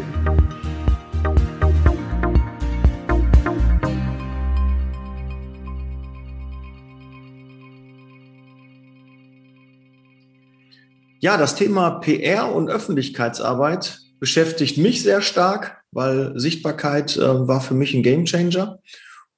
[11.19, 17.73] Ja, das Thema PR und Öffentlichkeitsarbeit beschäftigt mich sehr stark, weil Sichtbarkeit äh, war für
[17.73, 18.77] mich ein Gamechanger.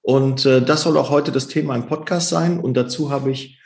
[0.03, 2.59] Und äh, das soll auch heute das Thema im Podcast sein.
[2.59, 3.59] Und dazu habe ich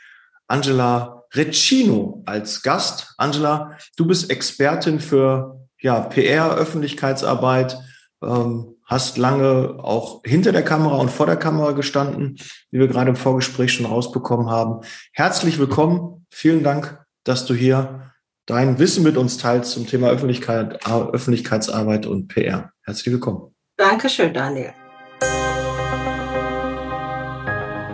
[0.46, 3.12] Angela Recino als Gast.
[3.18, 7.78] Angela, du bist Expertin für ja, PR, Öffentlichkeitsarbeit,
[8.22, 12.36] ähm, hast lange auch hinter der Kamera und vor der Kamera gestanden,
[12.70, 14.80] wie wir gerade im Vorgespräch schon rausbekommen haben.
[15.12, 16.26] Herzlich willkommen.
[16.30, 18.12] Vielen Dank, dass du hier
[18.46, 22.72] dein Wissen mit uns teilst zum Thema Öffentlichkeit, Öffentlichkeitsarbeit und PR.
[22.82, 23.54] Herzlich willkommen.
[23.76, 24.72] Dankeschön, Daniel.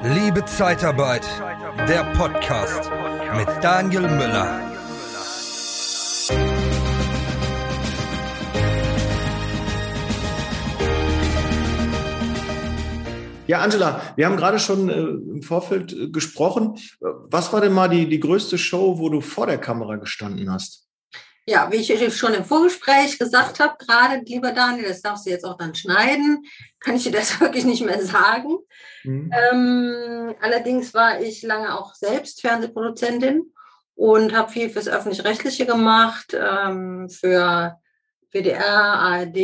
[0.06, 1.26] Liebe Zeitarbeit,
[1.88, 2.90] der Podcast
[3.38, 4.60] mit Daniel Müller.
[13.46, 16.78] Ja, Angela, wir haben gerade schon äh, im Vorfeld äh, gesprochen.
[17.00, 20.83] Was war denn mal die, die größte Show, wo du vor der Kamera gestanden hast?
[21.46, 25.44] Ja, wie ich schon im Vorgespräch gesagt habe, gerade, lieber Daniel, das darfst du jetzt
[25.44, 26.42] auch dann schneiden,
[26.80, 28.56] kann ich dir das wirklich nicht mehr sagen.
[29.02, 29.30] Mhm.
[29.52, 33.52] Ähm, allerdings war ich lange auch selbst Fernsehproduzentin
[33.94, 37.78] und habe viel fürs Öffentlich-Rechtliche gemacht, ähm, für
[38.34, 39.36] WDR, ARD,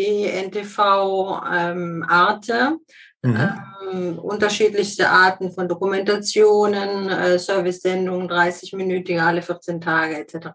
[0.47, 2.79] NTV, ähm, Arte.
[3.23, 3.51] Mhm.
[3.93, 10.49] Ähm, unterschiedlichste Arten von Dokumentationen, äh, Service-Sendungen, 30-minütige alle 14 Tage etc.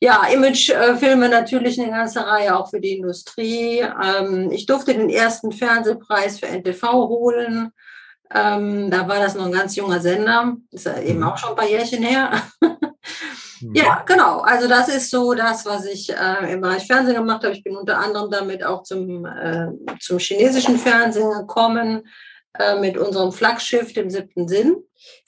[0.00, 3.80] Ja, Imagefilme natürlich eine ganze Reihe auch für die Industrie.
[3.80, 7.70] Ähm, ich durfte den ersten Fernsehpreis für NTV holen.
[8.34, 10.56] Ähm, da war das noch ein ganz junger Sender.
[10.70, 11.24] Ist ja eben mhm.
[11.24, 12.42] auch schon ein paar Jährchen her.
[13.74, 14.40] Ja, genau.
[14.40, 17.54] Also das ist so das, was ich äh, im Bereich Fernsehen gemacht habe.
[17.54, 19.68] Ich bin unter anderem damit auch zum, äh,
[20.00, 22.06] zum chinesischen Fernsehen gekommen
[22.58, 24.76] äh, mit unserem Flaggschiff, dem siebten Sinn.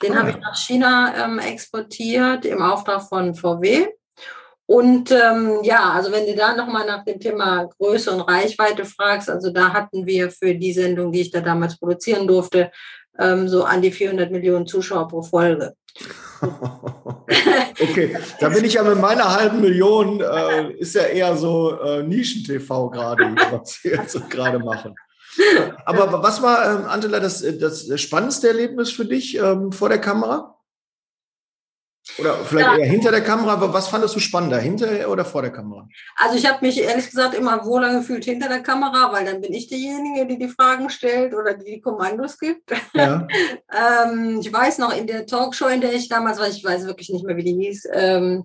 [0.02, 0.20] Den ah.
[0.20, 3.88] habe ich nach China ähm, exportiert im Auftrag von VW.
[4.66, 9.28] Und ähm, ja, also wenn du da nochmal nach dem Thema Größe und Reichweite fragst,
[9.28, 12.72] also da hatten wir für die Sendung, die ich da damals produzieren durfte,
[13.18, 15.74] ähm, so an die 400 Millionen Zuschauer pro Folge.
[17.80, 22.02] okay, da bin ich ja mit meiner halben Million, äh, ist ja eher so äh,
[22.02, 24.94] Nischen-TV gerade, was wir jetzt gerade machen.
[25.84, 30.53] Aber was war, ähm, Angela, das, das spannendste Erlebnis für dich ähm, vor der Kamera?
[32.18, 32.76] Oder vielleicht ja.
[32.78, 35.88] eher hinter der Kamera, aber was fandest du spannender, hinter oder vor der Kamera?
[36.16, 39.52] Also ich habe mich ehrlich gesagt immer wohler gefühlt hinter der Kamera, weil dann bin
[39.52, 42.70] ich diejenige, die die Fragen stellt oder die die Kommandos gibt.
[42.92, 43.26] Ja.
[44.06, 47.10] ähm, ich weiß noch, in der Talkshow, in der ich damals war, ich weiß wirklich
[47.10, 48.44] nicht mehr, wie die hieß, ähm,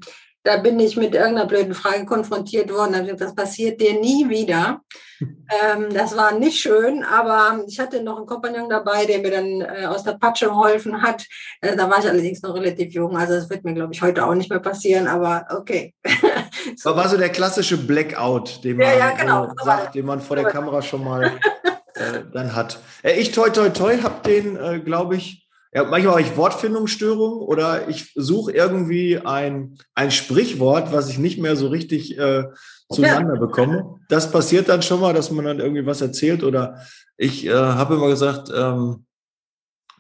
[0.50, 2.94] da bin ich mit irgendeiner blöden Frage konfrontiert worden.
[2.94, 4.82] Da gesagt, das passiert dir nie wieder.
[5.20, 9.62] ähm, das war nicht schön, aber ich hatte noch einen Kompagnon dabei, der mir dann
[9.62, 11.28] äh, aus der Patsche geholfen hat.
[11.62, 14.26] Äh, da war ich allerdings noch relativ jung, also das wird mir, glaube ich, heute
[14.26, 15.94] auch nicht mehr passieren, aber okay.
[16.76, 16.96] so.
[16.96, 19.46] war so der klassische Blackout, den man, ja, ja, genau.
[19.46, 21.26] äh, sagt, den man vor der Kamera schon mal
[21.94, 22.80] äh, dann hat.
[23.04, 27.40] Äh, ich, toi, toi, toi, habe den, äh, glaube ich, ja, manchmal habe ich Wortfindungsstörungen
[27.40, 32.46] oder ich suche irgendwie ein, ein Sprichwort, was ich nicht mehr so richtig äh,
[32.92, 33.40] zueinander ja.
[33.40, 34.00] bekomme.
[34.10, 36.82] Das passiert dann schon mal, dass man dann irgendwie was erzählt oder
[37.18, 39.06] ich äh, habe immer gesagt, ähm,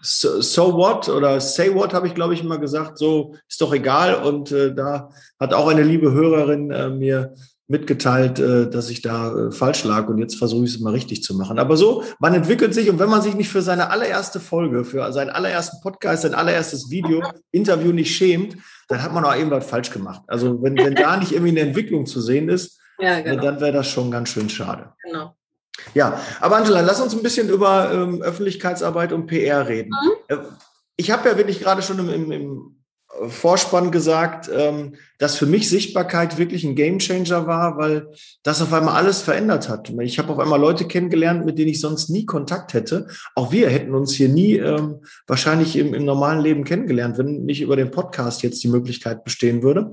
[0.02, 3.74] so, so what oder say what habe ich glaube ich immer gesagt, so ist doch
[3.74, 5.09] egal und äh, da
[5.40, 7.36] hat auch eine liebe Hörerin äh, mir
[7.69, 11.24] mitgeteilt, äh, dass ich da äh, falsch lag und jetzt versuche ich es mal richtig
[11.24, 11.59] zu machen.
[11.59, 15.13] Aber so, man entwickelt sich und wenn man sich nicht für seine allererste Folge, für
[15.13, 17.22] seinen allerersten Podcast, sein allererstes Video,
[17.52, 18.57] Interview nicht schämt,
[18.88, 20.24] dann hat man auch irgendwas falsch gemacht.
[20.28, 23.44] Also wenn, wenn da nicht irgendwie eine Entwicklung zu sehen ist, ja, genau.
[23.44, 24.91] dann wäre das schon ganz schön schade.
[25.03, 25.36] Genau.
[25.94, 29.92] Ja, aber Angela, lass uns ein bisschen über ähm, Öffentlichkeitsarbeit und PR reden.
[29.92, 30.36] Mhm.
[30.36, 30.38] Äh,
[30.98, 32.79] ich habe ja wirklich gerade schon im, im, im
[33.27, 38.07] Vorspann gesagt, ähm, dass für mich Sichtbarkeit wirklich ein Gamechanger war, weil
[38.44, 39.89] das auf einmal alles verändert hat.
[40.01, 43.07] Ich habe auf einmal Leute kennengelernt, mit denen ich sonst nie Kontakt hätte.
[43.36, 47.62] Auch wir hätten uns hier nie ähm, wahrscheinlich im, im normalen Leben kennengelernt, wenn nicht
[47.62, 49.92] über den Podcast jetzt die Möglichkeit bestehen würde.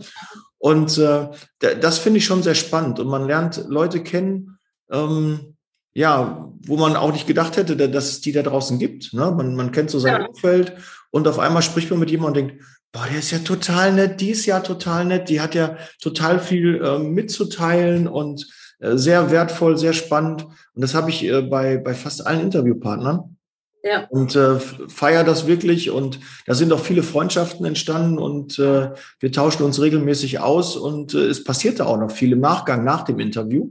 [0.58, 3.00] Und äh, das finde ich schon sehr spannend.
[3.00, 4.58] Und man lernt Leute kennen,
[4.90, 5.56] ähm,
[5.94, 9.14] ja, wo man auch nicht gedacht hätte, dass es die da draußen gibt.
[9.14, 9.32] Ne?
[9.32, 10.26] Man, man kennt so sein ja.
[10.26, 10.74] Umfeld
[11.10, 12.64] und auf einmal spricht man mit jemandem und denkt,
[12.96, 16.40] boah, der ist ja total nett, die ist ja total nett, die hat ja total
[16.40, 18.46] viel äh, mitzuteilen und
[18.78, 20.44] äh, sehr wertvoll, sehr spannend.
[20.44, 23.36] Und das habe ich äh, bei, bei fast allen Interviewpartnern.
[23.82, 24.06] Ja.
[24.08, 28.90] Und äh, feier das wirklich und da sind auch viele Freundschaften entstanden und äh,
[29.20, 33.02] wir tauschen uns regelmäßig aus und äh, es passierte auch noch viel im Nachgang nach
[33.02, 33.70] dem Interview.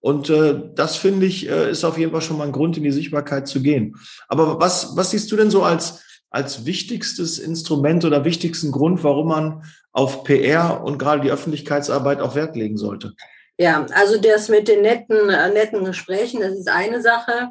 [0.00, 2.82] Und äh, das finde ich, äh, ist auf jeden Fall schon mal ein Grund, in
[2.82, 3.96] die Sichtbarkeit zu gehen.
[4.26, 6.03] Aber was, was siehst du denn so als,
[6.34, 12.34] als wichtigstes Instrument oder wichtigsten Grund, warum man auf PR und gerade die Öffentlichkeitsarbeit auch
[12.34, 13.14] Wert legen sollte?
[13.56, 17.50] Ja, also das mit den netten, äh, netten Gesprächen, das ist eine Sache.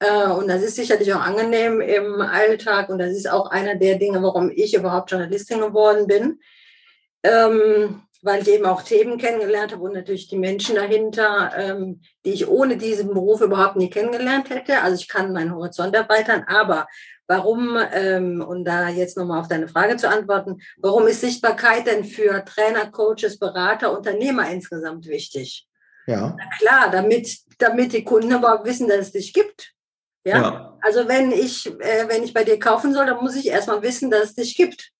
[0.00, 2.88] Äh, und das ist sicherlich auch angenehm im Alltag.
[2.88, 6.40] Und das ist auch einer der Dinge, warum ich überhaupt Journalistin geworden bin.
[7.22, 12.30] Ähm, weil ich eben auch Themen kennengelernt habe und natürlich die Menschen dahinter, ähm, die
[12.30, 14.80] ich ohne diesen Beruf überhaupt nie kennengelernt hätte.
[14.80, 16.86] Also ich kann meinen Horizont erweitern, aber
[17.26, 22.04] warum, ähm, und da jetzt nochmal auf deine Frage zu antworten, warum ist Sichtbarkeit denn
[22.04, 25.66] für Trainer, Coaches, Berater, Unternehmer insgesamt wichtig?
[26.06, 26.36] Ja.
[26.36, 29.72] Na klar, damit, damit die Kunden überhaupt wissen, dass es dich gibt.
[30.24, 30.36] Ja?
[30.36, 30.78] ja.
[30.82, 34.10] Also wenn ich, äh, wenn ich bei dir kaufen soll, dann muss ich erstmal wissen,
[34.10, 34.90] dass es dich gibt.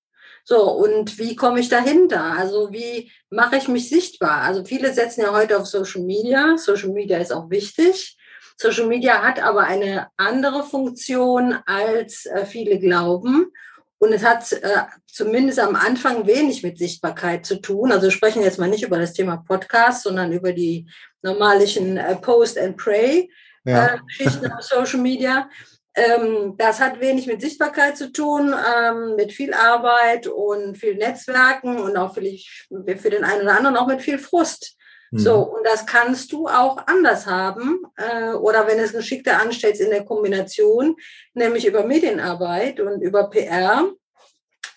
[0.47, 2.23] So, und wie komme ich dahinter?
[2.23, 4.43] Also wie mache ich mich sichtbar?
[4.43, 6.59] Also viele setzen ja heute auf Social Media.
[6.59, 8.19] Social Media ist auch wichtig.
[8.57, 13.53] Social Media hat aber eine andere Funktion, als äh, viele glauben.
[13.99, 17.91] Und es hat äh, zumindest am Anfang wenig mit Sichtbarkeit zu tun.
[17.91, 20.87] Also wir sprechen jetzt mal nicht über das Thema Podcast, sondern über die
[21.23, 23.31] normalen äh, Post and Pray
[23.65, 23.87] ja.
[23.87, 25.49] Äh, Geschichten auf Social Media.
[25.97, 31.79] Ähm, das hat wenig mit Sichtbarkeit zu tun, ähm, mit viel Arbeit und viel Netzwerken
[31.79, 34.77] und auch vielleicht für den einen oder anderen auch mit viel Frust.
[35.15, 35.19] Mhm.
[35.21, 39.91] So, und das kannst du auch anders haben äh, oder wenn es geschickter anstellst in
[39.91, 40.97] der Kombination,
[41.35, 43.93] nämlich über Medienarbeit und über PR.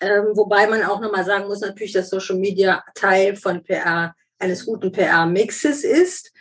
[0.00, 4.64] Ähm, wobei man auch nochmal sagen muss, natürlich, dass Social Media Teil von PR, eines
[4.64, 6.32] guten PR-Mixes ist.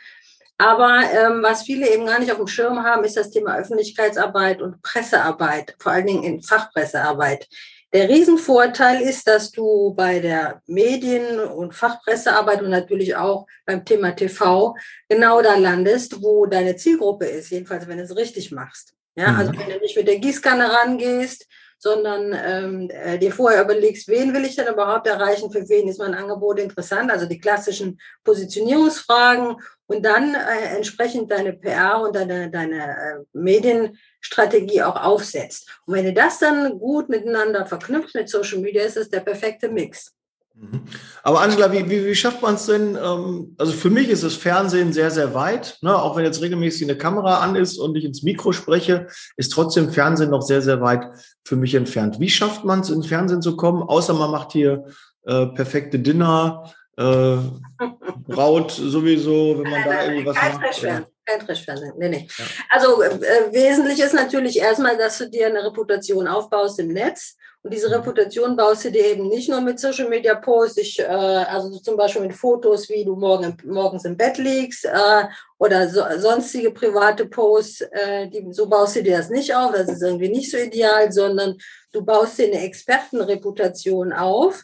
[0.59, 4.61] Aber ähm, was viele eben gar nicht auf dem Schirm haben, ist das Thema Öffentlichkeitsarbeit
[4.61, 7.47] und Pressearbeit, vor allen Dingen in Fachpressearbeit.
[7.93, 14.11] Der Riesenvorteil ist, dass du bei der Medien- und Fachpressearbeit und natürlich auch beim Thema
[14.11, 14.75] TV
[15.07, 18.93] genau da landest, wo deine Zielgruppe ist, jedenfalls wenn du es richtig machst.
[19.15, 19.59] Ja, also mhm.
[19.59, 24.45] wenn du nicht mit der Gießkanne rangehst, sondern ähm, äh, dir vorher überlegst, wen will
[24.45, 30.03] ich denn überhaupt erreichen, für wen ist mein Angebot interessant, also die klassischen Positionierungsfragen und
[30.03, 35.69] dann äh, entsprechend deine PR und deine, deine äh, Medienstrategie auch aufsetzt.
[35.85, 39.69] Und wenn du das dann gut miteinander verknüpft mit Social Media, ist es der perfekte
[39.69, 40.16] Mix.
[40.59, 40.81] Mhm.
[41.23, 42.97] Aber Angela, wie, wie, wie schafft man es denn?
[43.01, 45.77] Ähm, also für mich ist das Fernsehen sehr, sehr weit.
[45.81, 45.95] Ne?
[45.95, 49.91] Auch wenn jetzt regelmäßig eine Kamera an ist und ich ins Mikro spreche, ist trotzdem
[49.91, 51.05] Fernsehen noch sehr, sehr weit
[51.45, 52.19] für mich entfernt.
[52.19, 53.83] Wie schafft man es, ins Fernsehen zu kommen?
[53.83, 54.85] Außer man macht hier
[55.25, 57.37] äh, perfekte Dinner, äh,
[58.27, 60.81] Braut sowieso, wenn man da irgendwas macht.
[61.25, 62.27] Kein Trashfernsehen, nee, nee.
[62.37, 62.45] Ja.
[62.69, 67.36] Also äh, wesentlich ist natürlich erstmal, dass du dir eine Reputation aufbaust im Netz
[67.67, 71.03] und diese Reputation baust du dir eben nicht nur mit Social Media Posts, ich, äh,
[71.03, 75.25] also zum Beispiel mit Fotos, wie du morgen, morgens im Bett liegst äh,
[75.57, 79.89] oder so, sonstige private Posts, äh, die, so baust du dir das nicht auf, das
[79.89, 81.57] ist irgendwie nicht so ideal, sondern
[81.91, 84.63] du baust dir eine Expertenreputation auf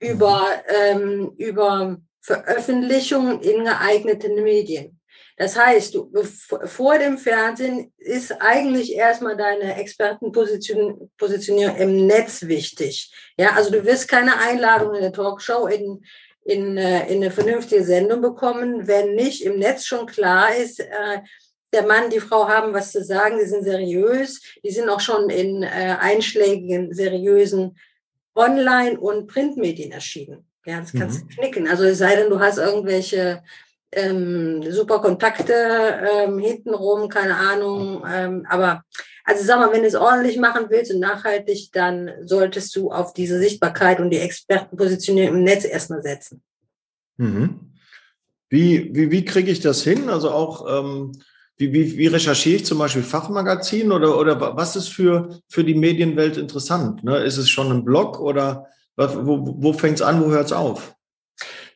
[0.00, 4.99] über, ähm, über Veröffentlichungen in geeigneten Medien.
[5.40, 6.12] Das heißt, du,
[6.66, 13.10] vor dem Fernsehen ist eigentlich erstmal deine Expertenpositionierung im Netz wichtig.
[13.38, 16.04] Ja, also du wirst keine Einladung in der Talkshow in,
[16.44, 21.20] in, äh, in eine vernünftige Sendung bekommen, wenn nicht im Netz schon klar ist, äh,
[21.72, 25.30] der Mann, die Frau haben was zu sagen, die sind seriös, die sind auch schon
[25.30, 27.78] in äh, einschlägigen, seriösen
[28.34, 30.46] Online- und Printmedien erschienen.
[30.66, 31.28] Ja, das kannst mhm.
[31.28, 31.66] du knicken.
[31.66, 33.42] Also es sei denn, du hast irgendwelche
[33.92, 38.04] ähm, super Kontakte ähm, hintenrum, keine Ahnung.
[38.08, 38.84] Ähm, aber
[39.24, 43.12] also sag mal, wenn du es ordentlich machen willst und nachhaltig, dann solltest du auf
[43.12, 46.42] diese Sichtbarkeit und die Expertenpositionierung im Netz erstmal setzen.
[47.16, 47.60] Mhm.
[48.48, 50.08] Wie, wie, wie kriege ich das hin?
[50.08, 51.12] Also auch, ähm,
[51.56, 55.74] wie, wie, wie recherchiere ich zum Beispiel Fachmagazin oder, oder was ist für, für die
[55.74, 57.04] Medienwelt interessant?
[57.04, 57.18] Ne?
[57.18, 58.66] Ist es schon ein Blog oder
[58.96, 60.96] wo, wo fängt es an, wo hört es auf?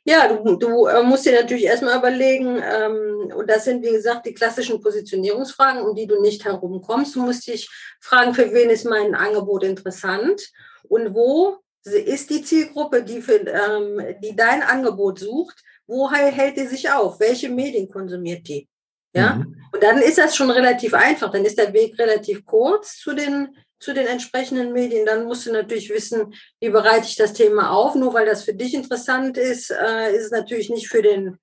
[0.06, 4.26] Ja, du, du äh, musst dir natürlich erstmal überlegen, ähm, und das sind, wie gesagt,
[4.26, 7.16] die klassischen Positionierungsfragen, um die du nicht herumkommst.
[7.16, 7.70] Du musst dich
[8.00, 10.42] fragen, für wen ist mein Angebot interessant
[10.88, 16.66] und wo ist die Zielgruppe, die, für, ähm, die dein Angebot sucht, wo hält die
[16.66, 17.20] sich auf?
[17.20, 18.68] Welche Medien konsumiert die?
[19.14, 19.56] Ja, mhm.
[19.73, 21.30] und dann ist das schon relativ einfach.
[21.30, 25.53] Dann ist der Weg relativ kurz zu den zu den entsprechenden Medien, dann musst du
[25.53, 27.95] natürlich wissen, wie bereite ich das Thema auf.
[27.95, 31.38] Nur weil das für dich interessant ist, äh, ist es natürlich nicht für den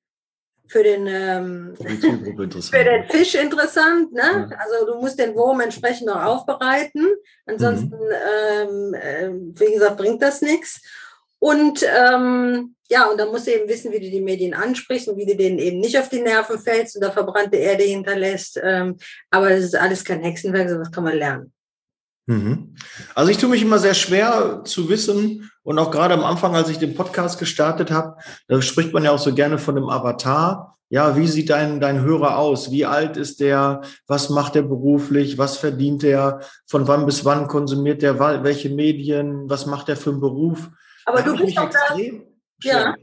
[0.68, 1.84] für den, ähm, für
[2.84, 4.14] den Fisch interessant.
[4.14, 4.48] Ne?
[4.50, 4.58] Ja.
[4.58, 7.08] Also du musst den Wurm entsprechend noch aufbereiten.
[7.46, 8.94] Ansonsten, mhm.
[8.94, 9.30] ähm, äh,
[9.60, 10.82] wie gesagt, bringt das nichts.
[11.40, 15.18] Und ähm, ja, und dann musst du eben wissen, wie du die Medien ansprichst und
[15.18, 18.60] wie du denen eben nicht auf die Nerven fällst und da verbrannte Erde hinterlässt.
[18.64, 18.98] Ähm,
[19.30, 21.52] aber das ist alles kein Hexenwerk, sowas kann man lernen.
[22.32, 22.76] Mhm.
[23.14, 26.70] Also ich tue mich immer sehr schwer zu wissen und auch gerade am Anfang, als
[26.70, 28.16] ich den Podcast gestartet habe,
[28.48, 30.78] da spricht man ja auch so gerne von dem Avatar.
[30.88, 32.72] Ja, wie sieht dein, dein Hörer aus?
[32.72, 33.82] Wie alt ist der?
[34.08, 35.38] Was macht er beruflich?
[35.38, 36.42] Was verdient er?
[36.68, 38.20] Von wann bis wann konsumiert der?
[38.20, 39.50] Welche Medien?
[39.50, 40.70] Was macht er für einen Beruf?
[41.06, 41.98] Aber da du bist doch da,
[42.64, 42.96] ja.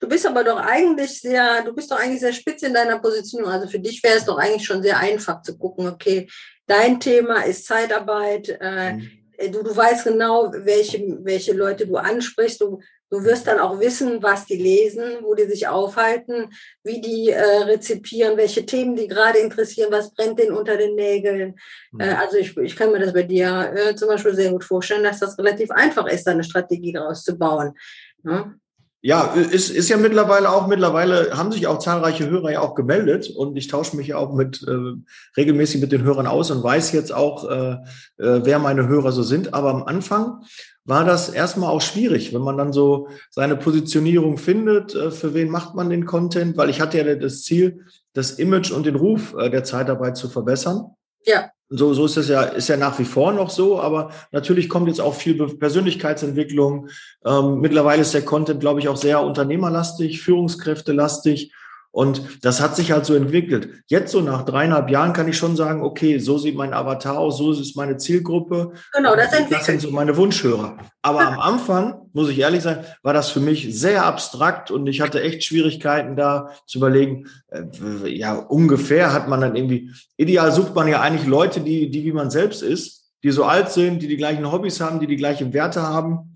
[0.00, 3.46] Du bist aber doch eigentlich sehr, du bist doch eigentlich sehr spitz in deiner Position.
[3.46, 6.28] Also für dich wäre es doch eigentlich schon sehr einfach zu gucken, okay,
[6.66, 9.10] dein Thema ist Zeitarbeit, äh, mhm.
[9.52, 12.80] du, du weißt genau, welche, welche Leute du ansprichst, du,
[13.10, 16.50] du wirst dann auch wissen, was die lesen, wo die sich aufhalten,
[16.82, 21.56] wie die äh, rezipieren, welche Themen die gerade interessieren, was brennt denen unter den Nägeln.
[21.92, 22.00] Mhm.
[22.00, 25.04] Äh, also ich, ich kann mir das bei dir äh, zum Beispiel sehr gut vorstellen,
[25.04, 27.74] dass das relativ einfach ist, eine Strategie daraus zu bauen.
[28.22, 28.58] Ne?
[29.06, 33.28] Ja, ist, ist ja mittlerweile auch, mittlerweile haben sich auch zahlreiche Hörer ja auch gemeldet
[33.28, 34.94] und ich tausche mich ja auch mit äh,
[35.36, 37.72] regelmäßig mit den Hörern aus und weiß jetzt auch, äh,
[38.16, 39.52] äh, wer meine Hörer so sind.
[39.52, 40.40] Aber am Anfang
[40.86, 45.50] war das erstmal auch schwierig, wenn man dann so seine Positionierung findet, äh, für wen
[45.50, 47.84] macht man den Content, weil ich hatte ja das Ziel,
[48.14, 50.94] das Image und den Ruf äh, der Zeitarbeit zu verbessern.
[51.26, 51.50] Ja.
[51.76, 54.86] So, so ist es ja, ist ja nach wie vor noch so, aber natürlich kommt
[54.86, 56.88] jetzt auch viel Persönlichkeitsentwicklung.
[57.24, 61.52] Ähm, mittlerweile ist der Content, glaube ich, auch sehr unternehmerlastig, führungskräftelastig.
[61.94, 63.68] Und das hat sich halt so entwickelt.
[63.86, 67.38] Jetzt so nach dreieinhalb Jahren kann ich schon sagen, okay, so sieht mein Avatar aus,
[67.38, 68.72] so ist meine Zielgruppe.
[68.92, 69.60] Genau, das entwickelt.
[69.60, 70.76] Das sind so meine Wunschhörer.
[71.02, 75.00] Aber am Anfang, muss ich ehrlich sein, war das für mich sehr abstrakt und ich
[75.00, 77.62] hatte echt Schwierigkeiten da zu überlegen, äh,
[78.08, 82.12] ja, ungefähr hat man dann irgendwie, ideal sucht man ja eigentlich Leute, die, die wie
[82.12, 85.52] man selbst ist, die so alt sind, die die gleichen Hobbys haben, die die gleichen
[85.52, 86.33] Werte haben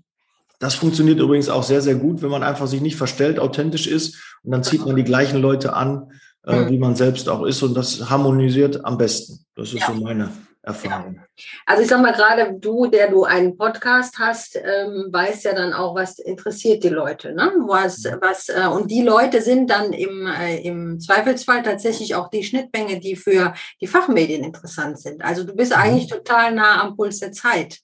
[0.59, 4.17] das funktioniert übrigens auch sehr, sehr gut, wenn man einfach sich nicht verstellt, authentisch ist
[4.43, 6.11] und dann zieht man die gleichen Leute an,
[6.45, 6.69] äh, mhm.
[6.69, 9.45] wie man selbst auch ist und das harmonisiert am besten.
[9.55, 9.87] Das ist ja.
[9.87, 10.29] so meine
[10.61, 11.15] Erfahrung.
[11.15, 11.43] Ja.
[11.65, 15.73] Also ich sag mal gerade, du, der du einen Podcast hast, ähm, weißt ja dann
[15.73, 17.51] auch, was interessiert die Leute, ne?
[17.65, 22.43] Was, was, äh, und die Leute sind dann im, äh, im Zweifelsfall tatsächlich auch die
[22.43, 25.23] Schnittmenge, die für die Fachmedien interessant sind.
[25.23, 25.81] Also du bist mhm.
[25.81, 27.79] eigentlich total nah am Puls der Zeit.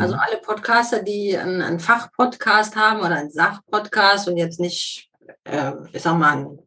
[0.00, 0.20] Also mhm.
[0.20, 5.10] alle Podcaster, die einen, einen Fachpodcast haben oder einen Sachpodcast und jetzt nicht,
[5.44, 6.58] äh, ich sag mal, einen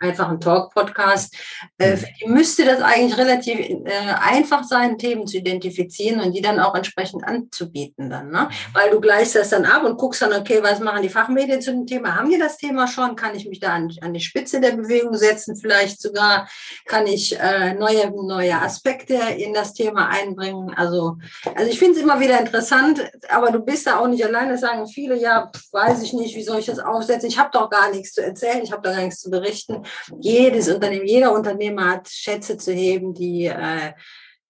[0.00, 1.36] einfach ein Talk-Podcast.
[1.78, 6.42] Äh, für die müsste das eigentlich relativ äh, einfach sein, Themen zu identifizieren und die
[6.42, 8.30] dann auch entsprechend anzubieten dann.
[8.30, 8.48] Ne?
[8.72, 11.72] Weil du gleichst das dann ab und guckst dann, okay, was machen die Fachmedien zu
[11.72, 12.16] dem Thema?
[12.16, 13.16] Haben die das Thema schon?
[13.16, 15.56] Kann ich mich da an, an die Spitze der Bewegung setzen?
[15.56, 16.48] Vielleicht sogar
[16.86, 20.72] kann ich äh, neue, neue Aspekte in das Thema einbringen.
[20.76, 21.16] Also,
[21.54, 24.52] also ich finde es immer wieder interessant, aber du bist da auch nicht alleine.
[24.52, 27.28] Das sagen viele, ja, weiß ich nicht, wie soll ich das aufsetzen?
[27.28, 29.83] Ich habe doch gar nichts zu erzählen, ich habe da gar nichts zu berichten
[30.20, 33.92] jedes Unternehmen, jeder Unternehmer hat Schätze zu heben, die, äh,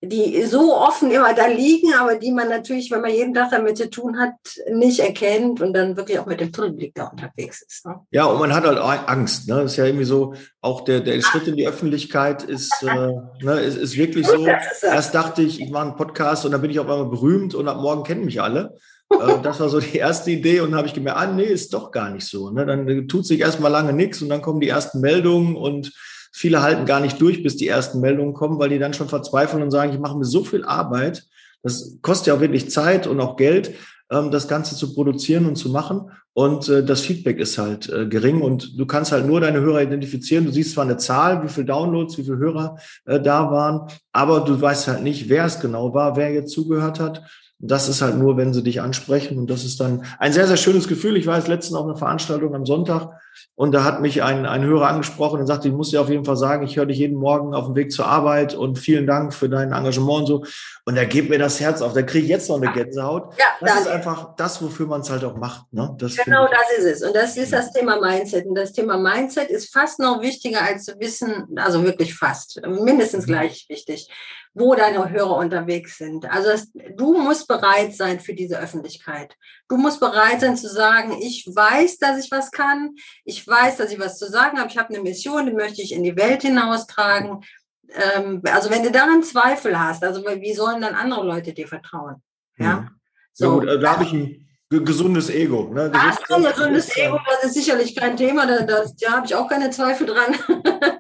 [0.09, 3.77] die so offen immer da liegen, aber die man natürlich, wenn man jeden Tag damit
[3.77, 4.35] zu tun hat,
[4.71, 7.87] nicht erkennt und dann wirklich auch mit dem Tunnelblick da unterwegs ist.
[7.87, 7.97] Ne?
[8.11, 9.49] Ja, und man hat halt Angst.
[9.49, 9.63] Ne?
[9.63, 13.13] Das ist ja irgendwie so, auch der, der Schritt in die Öffentlichkeit ist, äh,
[13.43, 14.47] ne, ist, ist wirklich so.
[14.47, 17.69] Erst dachte ich, ich mache einen Podcast und dann bin ich auf einmal berühmt und
[17.69, 18.77] ab morgen kennen mich alle.
[19.11, 21.91] Äh, das war so die erste Idee und habe ich gemerkt, ah, nee, ist doch
[21.91, 22.51] gar nicht so.
[22.51, 22.67] Ne?
[22.67, 25.93] Dann tut sich erstmal lange nichts und dann kommen die ersten Meldungen und
[26.33, 29.63] viele halten gar nicht durch, bis die ersten Meldungen kommen, weil die dann schon verzweifeln
[29.63, 31.25] und sagen, ich mache mir so viel Arbeit.
[31.63, 33.75] Das kostet ja auch wirklich Zeit und auch Geld,
[34.11, 36.11] ähm, das Ganze zu produzieren und zu machen.
[36.33, 39.83] Und äh, das Feedback ist halt äh, gering und du kannst halt nur deine Hörer
[39.83, 40.45] identifizieren.
[40.45, 44.61] Du siehst zwar eine Zahl, wie viele Downloads, wie viele Hörer da waren, aber du
[44.61, 47.23] weißt halt nicht, wer es genau war, wer jetzt zugehört hat.
[47.67, 49.39] Das ist halt nur, wenn sie dich ansprechen.
[49.39, 51.17] Und das ist dann ein sehr, sehr schönes Gefühl.
[51.17, 53.21] Ich war jetzt letztens auf einer Veranstaltung am Sonntag
[53.55, 56.25] und da hat mich ein, ein Hörer angesprochen und sagte, ich muss dir auf jeden
[56.25, 59.33] Fall sagen, ich höre dich jeden Morgen auf dem Weg zur Arbeit und vielen Dank
[59.33, 60.45] für dein Engagement und so.
[60.85, 61.93] Und da geht mir das Herz auf.
[61.93, 63.35] Da kriege ich jetzt noch eine Gänsehaut.
[63.39, 65.73] Ja, das ist einfach das, wofür man es halt auch macht.
[65.73, 65.95] Ne?
[65.99, 67.07] Das genau das ist es.
[67.07, 68.47] Und das ist das Thema Mindset.
[68.47, 73.27] Und das Thema Mindset ist fast noch wichtiger als zu wissen, also wirklich fast, mindestens
[73.27, 73.31] mhm.
[73.31, 74.09] gleich wichtig
[74.55, 76.31] wo deine Hörer unterwegs sind.
[76.31, 79.37] Also das, du musst bereit sein für diese Öffentlichkeit.
[79.69, 83.91] Du musst bereit sein zu sagen, ich weiß, dass ich was kann, ich weiß, dass
[83.91, 86.43] ich was zu sagen habe, ich habe eine Mission, die möchte ich in die Welt
[86.43, 87.43] hinaustragen.
[87.91, 92.23] Ähm, also wenn du daran Zweifel hast, also wie sollen dann andere Leute dir vertrauen?
[92.59, 92.77] Ja.
[92.77, 92.91] Mhm.
[93.33, 95.71] So, ja gut, also da habe ich ein gesundes Ego.
[95.73, 95.91] Ne?
[95.91, 99.49] Gesund Ach, gesundes Ego, das ist sicherlich kein Thema, da, da, da habe ich auch
[99.49, 100.35] keine Zweifel dran.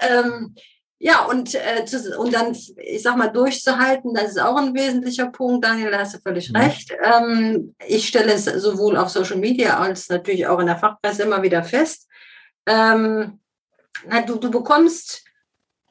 [0.00, 0.54] ähm,
[1.04, 5.26] ja, und, äh, zu, und dann, ich sag mal, durchzuhalten, das ist auch ein wesentlicher
[5.30, 6.56] Punkt, Daniel, da hast du völlig mhm.
[6.56, 6.92] recht.
[7.02, 11.42] Ähm, ich stelle es sowohl auf Social Media als natürlich auch in der Fachpresse immer
[11.42, 12.06] wieder fest.
[12.66, 13.40] Ähm,
[14.06, 15.24] na, du, du bekommst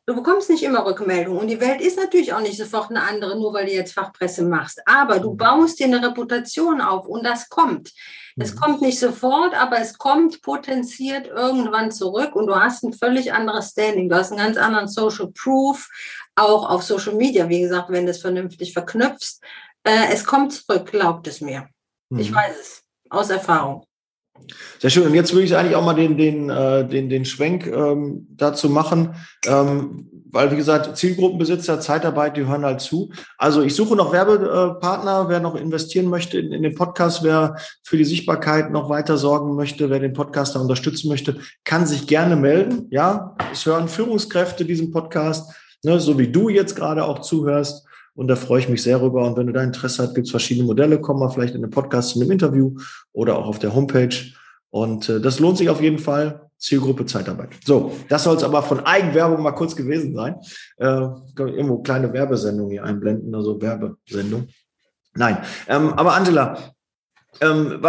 [0.08, 3.38] Du bekommst nicht immer Rückmeldungen und die Welt ist natürlich auch nicht sofort eine andere,
[3.38, 4.82] nur weil du jetzt Fachpresse machst.
[4.86, 5.38] Aber du mhm.
[5.38, 7.92] baust dir eine Reputation auf und das kommt.
[8.38, 8.60] Es mhm.
[8.60, 13.72] kommt nicht sofort, aber es kommt potenziert irgendwann zurück und du hast ein völlig anderes
[13.72, 14.10] Standing.
[14.10, 15.90] Du hast einen ganz anderen Social Proof,
[16.36, 19.42] auch auf Social Media, wie gesagt, wenn du es vernünftig verknüpfst.
[19.84, 21.68] Äh, es kommt zurück, glaubt es mir.
[22.10, 22.20] Mhm.
[22.20, 23.86] Ich weiß es aus Erfahrung.
[24.80, 25.08] Sehr schön.
[25.08, 28.70] Und jetzt würde ich eigentlich auch mal den, den, äh, den, den Schwenk ähm, dazu
[28.70, 33.12] machen, ähm, weil, wie gesagt, Zielgruppenbesitzer, Zeitarbeit, die hören halt zu.
[33.38, 37.98] Also ich suche noch Werbepartner, wer noch investieren möchte in, in den Podcast, wer für
[37.98, 42.88] die Sichtbarkeit noch weiter sorgen möchte, wer den Podcaster unterstützen möchte, kann sich gerne melden.
[42.92, 47.86] Ja, es hören Führungskräfte diesen Podcast, ne, so wie du jetzt gerade auch zuhörst.
[48.14, 49.26] Und da freue ich mich sehr rüber.
[49.26, 51.00] Und wenn du da Interesse hast, gibt es verschiedene Modelle.
[51.00, 52.76] Komm mal vielleicht in den Podcast, in einem Interview
[53.14, 54.16] oder auch auf der Homepage.
[54.70, 56.42] Und äh, das lohnt sich auf jeden Fall.
[56.62, 57.50] Zielgruppe Zeitarbeit.
[57.66, 60.36] So, das soll es aber von Eigenwerbung mal kurz gewesen sein.
[60.78, 64.48] Äh, irgendwo kleine Werbesendung hier einblenden, also Werbesendung.
[65.16, 66.58] Nein, ähm, aber Angela,
[67.40, 67.82] ähm,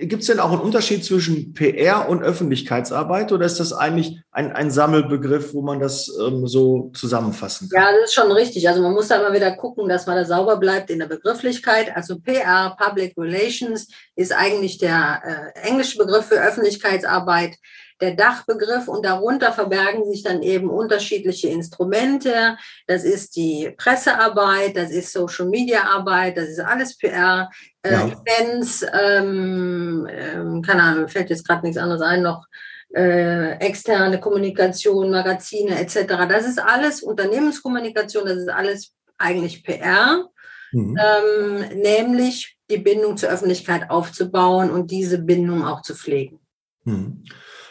[0.00, 4.52] Gibt es denn auch einen Unterschied zwischen PR und Öffentlichkeitsarbeit oder ist das eigentlich ein,
[4.52, 7.82] ein Sammelbegriff, wo man das ähm, so zusammenfassen kann?
[7.82, 8.66] Ja, das ist schon richtig.
[8.68, 11.94] Also man muss da immer wieder gucken, dass man da sauber bleibt in der Begrifflichkeit.
[11.94, 17.56] Also PR, Public Relations, ist eigentlich der äh, englische Begriff für Öffentlichkeitsarbeit
[18.00, 22.56] der Dachbegriff und darunter verbergen sich dann eben unterschiedliche Instrumente.
[22.86, 27.50] Das ist die Pressearbeit, das ist Social Media Arbeit, das ist alles PR,
[27.82, 28.08] äh, ja.
[28.08, 32.46] Events, ähm, ähm, keine Ahnung, fällt jetzt gerade nichts anderes ein, noch
[32.94, 36.26] äh, externe Kommunikation, Magazine etc.
[36.28, 40.28] Das ist alles Unternehmenskommunikation, das ist alles eigentlich PR,
[40.72, 40.98] mhm.
[40.98, 46.40] ähm, nämlich die Bindung zur Öffentlichkeit aufzubauen und diese Bindung auch zu pflegen.
[46.84, 47.24] Mhm.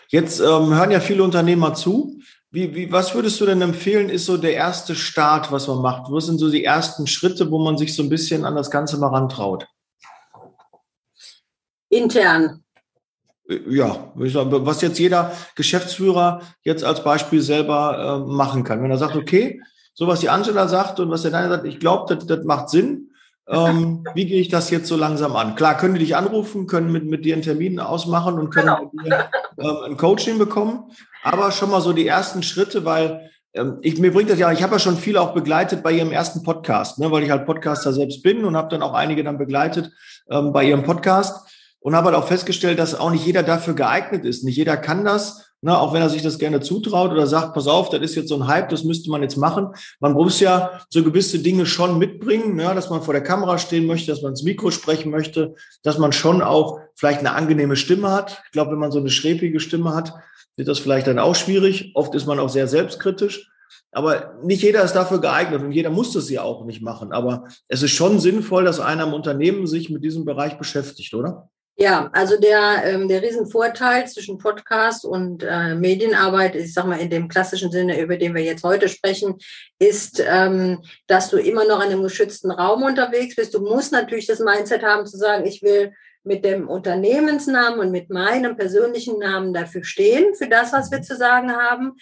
[0.10, 2.20] Jetzt ähm, hören ja viele Unternehmer zu.
[2.50, 6.12] Wie, wie, was würdest du denn empfehlen, ist so der erste Start, was man macht?
[6.12, 8.98] Was sind so die ersten Schritte, wo man sich so ein bisschen an das Ganze
[8.98, 9.68] mal rantraut?
[11.90, 12.64] Intern.
[13.48, 18.82] Äh, ja, was jetzt jeder Geschäftsführer jetzt als Beispiel selber äh, machen kann.
[18.82, 19.62] Wenn er sagt, okay,
[19.94, 22.70] so was die Angela sagt und was der Daniel sagt, ich glaube, das, das macht
[22.70, 23.09] Sinn,
[23.50, 25.56] ähm, wie gehe ich das jetzt so langsam an?
[25.56, 28.92] Klar, können die dich anrufen, können mit, mit dir einen Termin ausmachen und können genau.
[28.94, 30.92] mit dir ähm, ein Coaching bekommen.
[31.24, 34.62] Aber schon mal so die ersten Schritte, weil ähm, ich, mir bringt das ja, ich
[34.62, 37.92] habe ja schon viele auch begleitet bei ihrem ersten Podcast, ne, weil ich halt Podcaster
[37.92, 39.92] selbst bin und habe dann auch einige dann begleitet
[40.30, 44.26] ähm, bei ihrem Podcast und habe halt auch festgestellt, dass auch nicht jeder dafür geeignet
[44.26, 44.44] ist.
[44.44, 45.49] Nicht jeder kann das.
[45.62, 48.30] Ne, auch wenn er sich das gerne zutraut oder sagt, pass auf, das ist jetzt
[48.30, 49.68] so ein Hype, das müsste man jetzt machen.
[50.00, 53.86] Man muss ja so gewisse Dinge schon mitbringen, ne, dass man vor der Kamera stehen
[53.86, 58.10] möchte, dass man ins Mikro sprechen möchte, dass man schon auch vielleicht eine angenehme Stimme
[58.10, 58.42] hat.
[58.46, 60.14] Ich glaube, wenn man so eine schräpige Stimme hat,
[60.56, 61.92] wird das vielleicht dann auch schwierig.
[61.94, 63.52] Oft ist man auch sehr selbstkritisch.
[63.92, 67.12] Aber nicht jeder ist dafür geeignet und jeder muss das ja auch nicht machen.
[67.12, 71.50] Aber es ist schon sinnvoll, dass einer im Unternehmen sich mit diesem Bereich beschäftigt, oder?
[71.82, 77.10] Ja, also der, ähm, der Riesenvorteil zwischen Podcast und äh, Medienarbeit, ich sag mal in
[77.10, 79.38] dem klassischen Sinne, über den wir jetzt heute sprechen,
[79.80, 83.54] ist, ähm, dass du immer noch in einem geschützten Raum unterwegs bist.
[83.54, 85.94] Du musst natürlich das Mindset haben zu sagen, ich will
[86.26, 91.16] mit dem Unternehmensnamen und mit meinem persönlichen Namen dafür stehen, für das, was wir zu
[91.16, 91.94] sagen haben.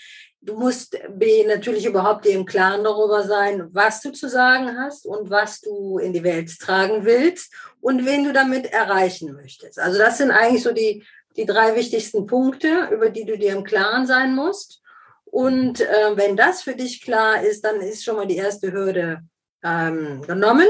[0.47, 5.05] Du musst B, natürlich überhaupt dir im Klaren darüber sein, was du zu sagen hast
[5.05, 9.77] und was du in die Welt tragen willst und wen du damit erreichen möchtest.
[9.77, 11.05] Also das sind eigentlich so die,
[11.36, 14.81] die drei wichtigsten Punkte, über die du dir im Klaren sein musst.
[15.25, 19.19] Und äh, wenn das für dich klar ist, dann ist schon mal die erste Hürde
[19.65, 20.69] ähm, genommen.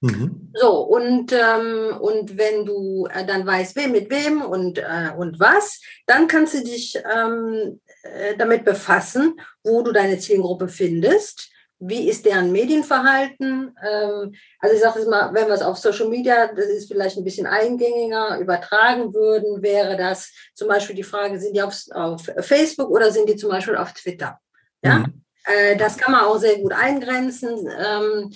[0.00, 0.50] Mhm.
[0.54, 5.38] So, und, ähm, und wenn du äh, dann weißt, wem mit wem und, äh, und
[5.38, 11.50] was, dann kannst du dich ähm, äh, damit befassen, wo du deine Zielgruppe findest.
[11.82, 13.74] Wie ist deren Medienverhalten?
[13.82, 17.18] Ähm, also ich sage es mal, wenn wir es auf Social Media, das ist vielleicht
[17.18, 22.22] ein bisschen eingängiger, übertragen würden, wäre das zum Beispiel die Frage, sind die auf, auf
[22.40, 24.38] Facebook oder sind die zum Beispiel auf Twitter?
[24.82, 25.20] Ja, mhm.
[25.44, 28.30] Äh, das kann man auch sehr gut eingrenzen ähm,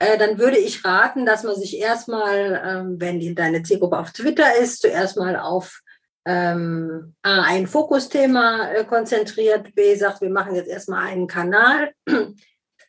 [0.00, 4.12] äh, dann würde ich raten, dass man sich erstmal, ähm, wenn die, deine Zielgruppe auf
[4.12, 5.82] Twitter ist, zuerst mal auf
[6.24, 11.92] ähm, A, ein Fokusthema äh, konzentriert, B, sagt, wir machen jetzt erstmal einen Kanal,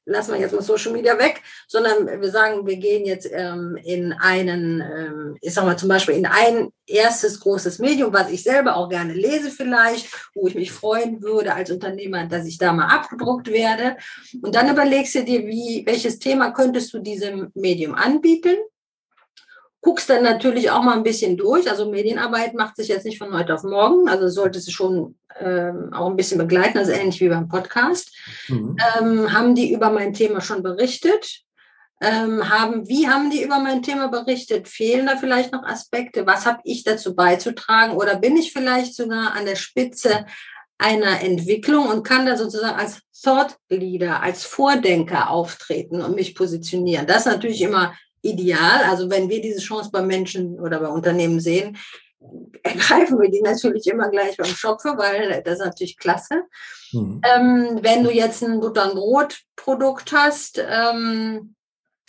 [0.06, 4.14] lassen wir jetzt mal Social Media weg, sondern wir sagen, wir gehen jetzt ähm, in
[4.14, 8.76] einen, ähm, ich sag mal zum Beispiel in ein erstes großes Medium, was ich selber
[8.76, 12.88] auch gerne lese vielleicht, wo ich mich freuen würde als Unternehmer, dass ich da mal
[12.88, 13.98] abgedruckt werde.
[14.42, 18.58] Und dann überlegst du dir, wie, welches Thema könntest du diesem Medium anbieten?
[19.82, 21.70] Guckst dann natürlich auch mal ein bisschen durch.
[21.70, 24.08] Also Medienarbeit macht sich jetzt nicht von heute auf morgen.
[24.08, 28.15] Also solltest du schon ähm, auch ein bisschen begleiten, also ähnlich wie beim Podcast.
[28.48, 28.78] Mhm.
[29.00, 31.41] Ähm, haben die über mein Thema schon berichtet?
[32.00, 34.67] Ähm, haben, wie haben die über mein Thema berichtet?
[34.67, 36.26] Fehlen da vielleicht noch Aspekte?
[36.26, 37.96] Was habe ich dazu beizutragen?
[37.96, 40.26] Oder bin ich vielleicht sogar an der Spitze
[40.78, 47.06] einer Entwicklung und kann da sozusagen als Thought Leader, als Vordenker auftreten und mich positionieren?
[47.06, 48.84] Das ist natürlich immer ideal.
[48.89, 51.77] Also wenn wir diese Chance bei Menschen oder bei Unternehmen sehen,
[52.63, 56.43] ergreifen wir die natürlich immer gleich beim Schopfe, weil das ist natürlich klasse.
[56.91, 57.21] Mhm.
[57.23, 61.55] Ähm, wenn du jetzt ein Butter- und Brot-Produkt hast ähm,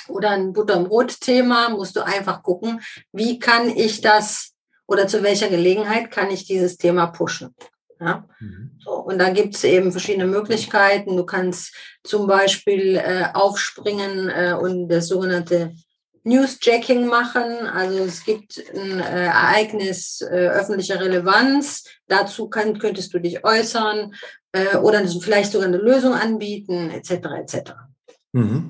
[0.08, 2.80] oder ein Butter- und Brot-Thema, musst du einfach gucken,
[3.12, 4.52] wie kann ich das
[4.86, 7.54] oder zu welcher Gelegenheit kann ich dieses Thema pushen.
[7.98, 8.28] Ja?
[8.40, 8.72] Mhm.
[8.84, 11.16] So, und da gibt es eben verschiedene Möglichkeiten.
[11.16, 15.72] Du kannst zum Beispiel äh, aufspringen äh, und das sogenannte
[16.24, 17.66] Newsjacking machen.
[17.66, 21.84] Also es gibt ein äh, Ereignis äh, öffentlicher Relevanz.
[22.06, 24.14] Dazu kann, könntest du dich äußern
[24.52, 27.10] äh, oder vielleicht sogar eine Lösung anbieten, etc.
[27.40, 27.72] etc.
[28.32, 28.68] Mhm.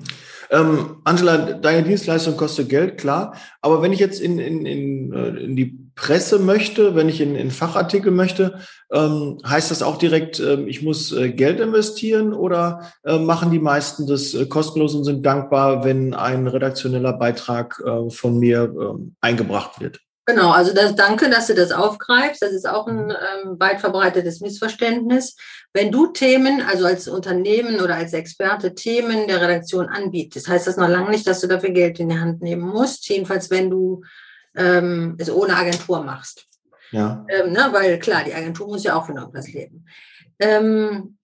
[0.51, 3.35] Ähm, Angela, deine Dienstleistung kostet Geld, klar.
[3.61, 7.35] Aber wenn ich jetzt in, in, in, äh, in die Presse möchte, wenn ich in,
[7.35, 8.59] in Fachartikel möchte,
[8.91, 13.59] ähm, heißt das auch direkt, äh, ich muss äh, Geld investieren oder äh, machen die
[13.59, 19.15] meisten das äh, kostenlos und sind dankbar, wenn ein redaktioneller Beitrag äh, von mir ähm,
[19.21, 20.01] eingebracht wird?
[20.25, 22.41] Genau, also das, danke, dass du das aufgreifst.
[22.41, 25.35] Das ist auch ein ähm, weit verbreitetes Missverständnis.
[25.73, 30.77] Wenn du Themen, also als Unternehmen oder als Experte Themen der Redaktion anbietest, heißt das
[30.77, 33.09] noch lange nicht, dass du dafür Geld in die Hand nehmen musst.
[33.09, 34.01] Jedenfalls, wenn du
[34.55, 36.47] ähm, es ohne Agentur machst.
[36.91, 37.25] Ja.
[37.27, 39.85] Ähm, ne, weil klar, die Agentur muss ja auch von irgendwas leben.
[40.39, 41.17] Ähm,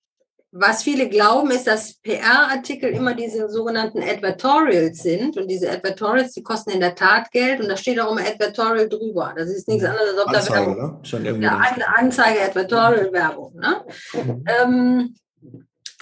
[0.52, 5.38] was viele glauben, ist, dass PR-Artikel immer diese sogenannten Advertorials sind.
[5.38, 7.62] Und diese Advertorials, die kosten in der Tat Geld.
[7.62, 9.34] Und da steht auch immer Advertorial drüber.
[9.38, 10.78] Das ist nichts anderes, als ob Anzeige, da Werbung.
[10.78, 11.00] Ne?
[11.04, 11.62] Schon ja,
[11.96, 13.56] Anzeige, Advertorial, Werbung.
[13.56, 13.86] Ne?
[14.14, 14.44] Mhm.
[14.64, 15.16] Ähm,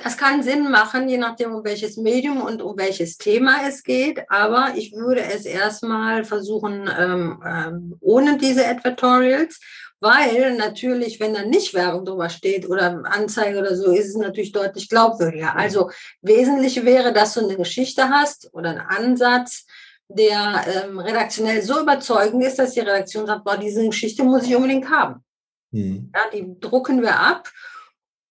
[0.04, 4.30] das kann Sinn machen, je nachdem, um welches Medium und um welches Thema es geht.
[4.30, 9.60] Aber ich würde es erstmal versuchen, ähm, ähm, ohne diese Advertorials,
[10.00, 14.52] weil natürlich, wenn da nicht Werbung drüber steht oder Anzeige oder so, ist es natürlich
[14.52, 15.56] deutlich glaubwürdiger.
[15.56, 19.66] Also wesentlich wäre, dass du eine Geschichte hast oder einen Ansatz,
[20.10, 24.56] der ähm, redaktionell so überzeugend ist, dass die Redaktion sagt, boah, diese Geschichte muss ich
[24.56, 25.24] unbedingt haben.
[25.72, 26.12] Mhm.
[26.16, 27.50] Ja, die drucken wir ab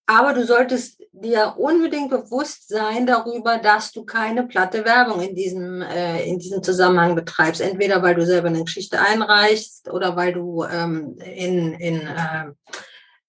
[0.07, 5.83] aber du solltest dir unbedingt bewusst sein darüber, dass du keine platte Werbung in diesem,
[5.83, 7.61] äh, in diesem Zusammenhang betreibst.
[7.61, 12.47] Entweder weil du selber eine Geschichte einreichst oder weil du ähm, in, in, äh,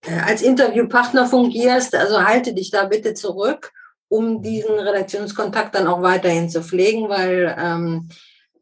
[0.06, 1.96] äh als Interviewpartner fungierst.
[1.96, 3.72] Also halte dich da bitte zurück,
[4.08, 8.10] um diesen Redaktionskontakt dann auch weiterhin zu pflegen, weil ähm,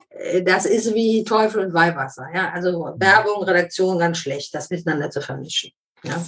[0.10, 2.28] äh, das ist wie Teufel und Weihwasser.
[2.34, 2.52] Ja?
[2.52, 5.72] Also Werbung, Redaktion ganz schlecht, das miteinander zu vermischen.
[6.04, 6.24] Ja.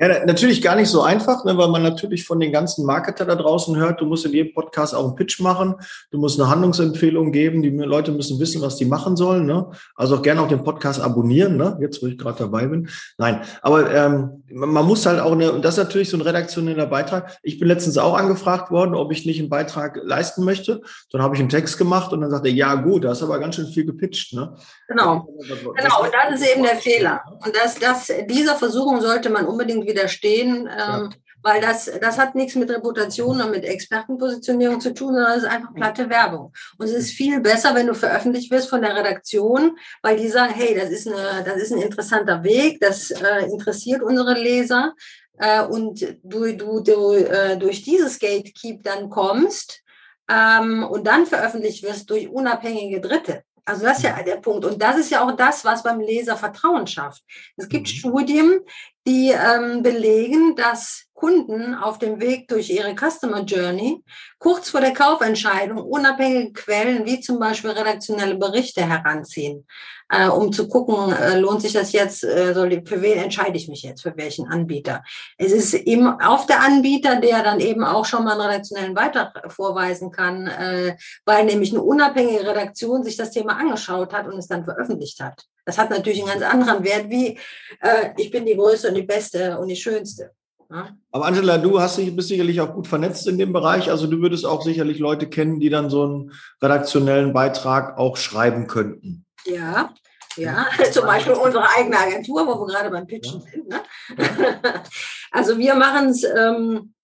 [0.00, 3.34] Ja, natürlich gar nicht so einfach, ne, weil man natürlich von den ganzen Marketer da
[3.34, 5.74] draußen hört, du musst in jedem Podcast auch einen Pitch machen,
[6.12, 9.46] du musst eine Handlungsempfehlung geben, die Leute müssen wissen, was die machen sollen.
[9.46, 9.68] Ne?
[9.96, 11.76] Also auch gerne auch den Podcast abonnieren, ne?
[11.80, 12.88] jetzt wo ich gerade dabei bin.
[13.16, 16.86] Nein, aber ähm, man muss halt auch, eine, und das ist natürlich so ein redaktioneller
[16.86, 17.36] Beitrag.
[17.42, 20.80] Ich bin letztens auch angefragt worden, ob ich nicht einen Beitrag leisten möchte.
[21.10, 23.40] Dann habe ich einen Text gemacht und dann sagte er, ja gut, da hast aber
[23.40, 24.32] ganz schön viel gepitcht.
[24.34, 24.54] Ne?
[24.86, 27.22] Genau, genau, und das ist eben der Fehler.
[27.44, 32.54] Und das, das, dieser Versuchung sollte man unbedingt widerstehen, ähm, weil das, das hat nichts
[32.54, 36.52] mit Reputation und mit Expertenpositionierung zu tun, sondern es ist einfach platte Werbung.
[36.78, 40.52] Und es ist viel besser, wenn du veröffentlicht wirst von der Redaktion, weil die sagen,
[40.54, 44.94] hey, das ist, eine, das ist ein interessanter Weg, das äh, interessiert unsere Leser.
[45.38, 49.82] Äh, und du, du, du äh, durch dieses Gatekeep dann kommst
[50.28, 53.42] ähm, und dann veröffentlicht wirst durch unabhängige Dritte.
[53.68, 54.64] Also das ist ja der Punkt.
[54.64, 57.22] Und das ist ja auch das, was beim Leser Vertrauen schafft.
[57.56, 57.92] Es gibt mhm.
[57.92, 58.60] Studien,
[59.08, 64.04] die ähm, belegen, dass Kunden auf dem Weg durch ihre Customer Journey
[64.38, 69.66] kurz vor der Kaufentscheidung unabhängige Quellen wie zum Beispiel redaktionelle Berichte heranziehen,
[70.10, 73.56] äh, um zu gucken, äh, lohnt sich das jetzt, äh, soll die, für wen entscheide
[73.56, 75.02] ich mich jetzt, für welchen Anbieter.
[75.36, 79.52] Es ist eben auf der Anbieter, der dann eben auch schon mal einen redaktionellen Beitrag
[79.52, 84.46] vorweisen kann, äh, weil nämlich eine unabhängige Redaktion sich das Thema angeschaut hat und es
[84.46, 85.42] dann veröffentlicht hat.
[85.64, 87.36] Das hat natürlich einen ganz anderen Wert wie,
[87.80, 90.30] äh, ich bin die Größte und die Beste und die Schönste.
[90.70, 90.90] Ja.
[91.12, 93.90] Aber Angela, du hast dich, bist sicherlich auch gut vernetzt in dem Bereich.
[93.90, 98.66] Also du würdest auch sicherlich Leute kennen, die dann so einen redaktionellen Beitrag auch schreiben
[98.66, 99.24] könnten.
[99.46, 99.90] Ja,
[100.36, 103.50] ja, zum Beispiel unsere eigene Agentur, wo wir gerade beim Pitchen ja.
[103.50, 103.68] sind.
[103.68, 103.80] Ne?
[105.30, 106.94] also wir machen es, ähm,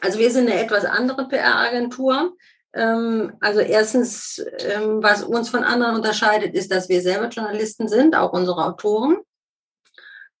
[0.00, 2.34] also wir sind eine etwas andere PR-Agentur.
[2.74, 8.14] Ähm, also erstens, ähm, was uns von anderen unterscheidet, ist, dass wir selber Journalisten sind,
[8.14, 9.16] auch unsere Autoren.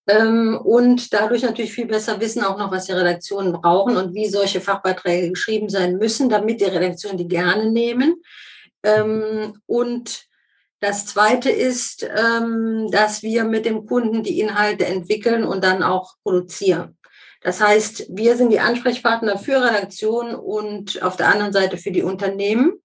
[0.08, 4.28] Ähm, und dadurch natürlich viel besser wissen auch noch, was die Redaktionen brauchen und wie
[4.28, 8.22] solche Fachbeiträge geschrieben sein müssen, damit die Redaktionen die gerne nehmen.
[9.66, 10.26] Und
[10.78, 16.96] das Zweite ist, dass wir mit dem Kunden die Inhalte entwickeln und dann auch produzieren.
[17.46, 22.02] Das heißt, wir sind die Ansprechpartner für Redaktionen und auf der anderen Seite für die
[22.02, 22.82] Unternehmen.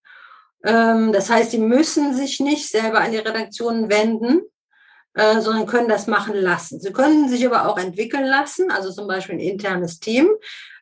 [0.63, 4.41] Ähm, das heißt, sie müssen sich nicht selber an die Redaktionen wenden,
[5.13, 6.79] äh, sondern können das machen lassen.
[6.79, 10.29] Sie können sich aber auch entwickeln lassen, also zum Beispiel ein internes Team,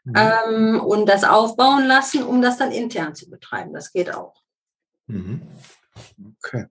[0.03, 0.13] mhm.
[0.15, 3.73] Ähm, und das aufbauen lassen, um das dann intern zu betreiben.
[3.73, 4.35] Das geht auch.
[5.07, 5.41] Mhm.
[6.37, 6.65] Okay.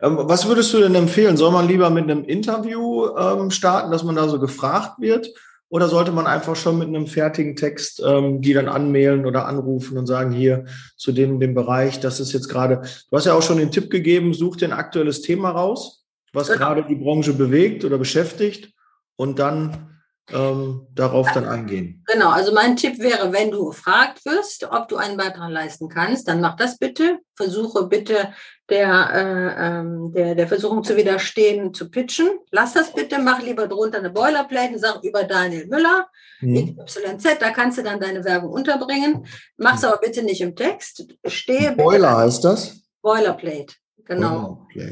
[0.00, 1.36] Ähm, was würdest du denn empfehlen?
[1.36, 3.08] Soll man lieber mit einem Interview
[3.50, 5.32] starten, dass man da so gefragt wird?
[5.72, 9.96] Oder sollte man einfach schon mit einem fertigen Text ähm, die dann anmailen oder anrufen
[9.96, 10.66] und sagen, hier
[10.98, 13.88] zu dem, dem Bereich, das ist jetzt gerade, du hast ja auch schon den Tipp
[13.88, 16.01] gegeben, such dir ein aktuelles Thema raus,
[16.32, 16.58] was genau.
[16.58, 18.72] gerade die Branche bewegt oder beschäftigt
[19.16, 19.92] und dann
[20.30, 22.04] ähm, darauf dann eingehen.
[22.06, 26.28] Genau, also mein Tipp wäre, wenn du gefragt wirst, ob du einen Beitrag leisten kannst,
[26.28, 27.18] dann mach das bitte.
[27.34, 28.32] Versuche bitte
[28.68, 32.38] der, äh, ähm, der, der Versuchung zu widerstehen, zu pitchen.
[32.50, 36.06] Lass das bitte, mach lieber drunter eine Boilerplate und sag über Daniel Müller,
[36.40, 36.78] mhm.
[36.84, 39.26] XYZ, da kannst du dann deine Werbung unterbringen.
[39.56, 41.04] Mach's aber bitte nicht im Text.
[41.26, 42.80] Stehe Boiler heißt das?
[43.02, 43.74] Boilerplate.
[44.04, 44.58] Genau.
[44.60, 44.90] Oh, okay.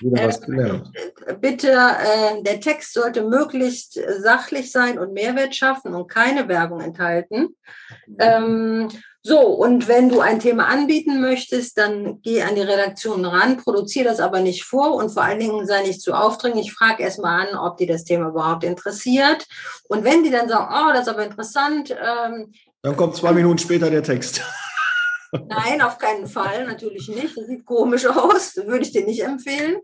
[0.00, 0.90] Gelernt.
[1.40, 7.56] Bitte, äh, der Text sollte möglichst sachlich sein und Mehrwert schaffen und keine Werbung enthalten.
[8.06, 8.16] Mhm.
[8.18, 8.88] Ähm,
[9.24, 14.06] so, und wenn du ein Thema anbieten möchtest, dann geh an die Redaktion ran, produziere
[14.06, 16.72] das aber nicht vor und vor allen Dingen sei nicht zu aufdringlich.
[16.72, 19.46] Frag erstmal an, ob die das Thema überhaupt interessiert.
[19.88, 21.90] Und wenn die dann sagen, oh, das ist aber interessant.
[21.90, 24.42] Ähm, dann kommt zwei Minuten später der Text.
[25.32, 27.36] Nein, auf keinen Fall, natürlich nicht.
[27.36, 29.80] Das sieht komisch aus, würde ich dir nicht empfehlen.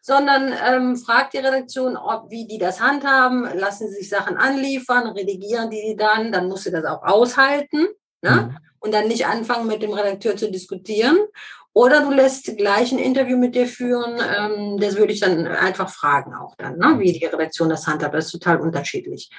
[0.00, 5.08] Sondern ähm, fragt die Redaktion, ob, wie die das handhaben, lassen sie sich Sachen anliefern,
[5.08, 7.86] redigieren die die dann, dann musst du das auch aushalten.
[8.20, 8.30] Ne?
[8.30, 8.58] Mhm.
[8.80, 11.18] Und dann nicht anfangen, mit dem Redakteur zu diskutieren.
[11.74, 14.20] Oder du lässt gleich ein Interview mit dir führen.
[14.20, 16.98] Ähm, das würde ich dann einfach fragen auch dann, ne?
[16.98, 18.14] wie die Redaktion das handhabt.
[18.14, 19.30] Das ist total unterschiedlich.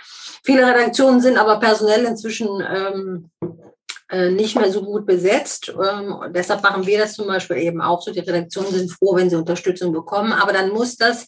[0.44, 3.73] Viele Redaktionen sind aber personell inzwischen ähm, äh,
[4.32, 5.70] nicht mehr so gut besetzt.
[5.70, 8.12] Ähm, deshalb machen wir das zum Beispiel eben auch so.
[8.12, 11.28] Die Redaktionen sind froh, wenn sie Unterstützung bekommen, aber dann muss das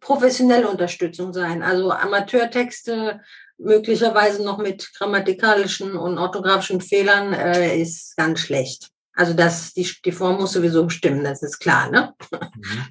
[0.00, 1.62] professionelle Unterstützung sein.
[1.62, 3.20] Also Amateurtexte
[3.58, 8.90] möglicherweise noch mit grammatikalischen und orthografischen Fehlern äh, ist ganz schlecht.
[9.14, 12.14] Also das, die, die Form muss sowieso stimmen, das ist klar, ne?
[12.30, 12.84] Mhm.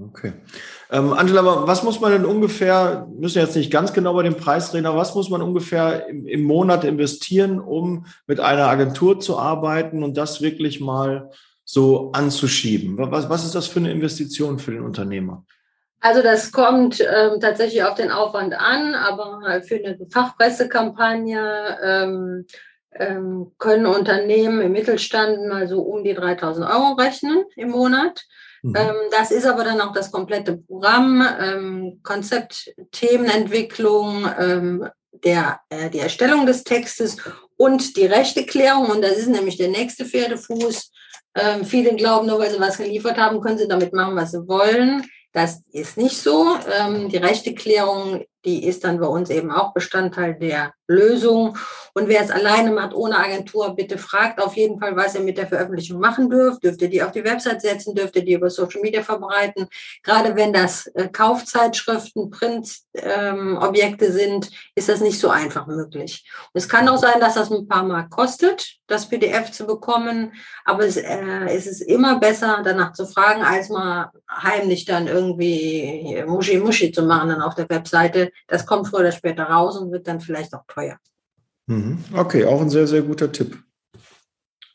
[0.00, 0.32] Okay.
[0.90, 4.72] Ähm, Angela, was muss man denn ungefähr, müssen jetzt nicht ganz genau bei dem Preis
[4.72, 9.38] reden, aber was muss man ungefähr im, im Monat investieren, um mit einer Agentur zu
[9.38, 11.30] arbeiten und das wirklich mal
[11.64, 12.96] so anzuschieben?
[12.98, 15.44] Was, was ist das für eine Investition für den Unternehmer?
[16.00, 22.46] Also das kommt ähm, tatsächlich auf den Aufwand an, aber für eine Fachpressekampagne ähm,
[22.94, 28.24] ähm, können Unternehmen im Mittelstand mal so um die 3000 Euro rechnen im Monat.
[28.62, 28.76] Mhm.
[28.76, 34.88] Ähm, das ist aber dann auch das komplette Programm, ähm, Konzept, Themenentwicklung, ähm,
[35.24, 37.16] der, äh, die Erstellung des Textes
[37.56, 38.86] und die Rechteklärung.
[38.86, 40.90] Und das ist nämlich der nächste Pferdefuß.
[41.64, 45.06] Viele glauben, nur weil sie was geliefert haben, können sie damit machen, was sie wollen.
[45.32, 46.58] Das ist nicht so.
[47.08, 51.56] Die Rechteklärung die ist dann bei uns eben auch Bestandteil der Lösung.
[51.94, 55.38] Und wer es alleine macht, ohne Agentur, bitte fragt auf jeden Fall, was ihr mit
[55.38, 56.64] der Veröffentlichung machen dürft.
[56.64, 57.94] Dürft ihr die auf die Website setzen?
[57.94, 59.68] Dürft ihr die über Social Media verbreiten?
[60.02, 66.28] Gerade wenn das äh, Kaufzeitschriften, Printobjekte ähm, sind, ist das nicht so einfach möglich.
[66.52, 70.32] Und es kann auch sein, dass das ein paar Mark kostet, das PDF zu bekommen.
[70.64, 76.22] Aber es, äh, es ist immer besser, danach zu fragen, als mal heimlich dann irgendwie
[76.26, 80.06] Muschi-Muschi zu machen dann auf der Webseite das kommt früher oder später raus und wird
[80.06, 80.98] dann vielleicht auch teuer.
[81.66, 81.98] Mhm.
[82.14, 83.58] Okay, auch ein sehr, sehr guter Tipp.